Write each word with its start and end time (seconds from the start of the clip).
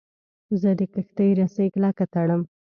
زه 0.61 0.69
د 0.79 0.81
کښتۍ 0.93 1.29
رسۍ 1.39 1.67
کلکه 1.75 2.05
تړم. 2.13 2.41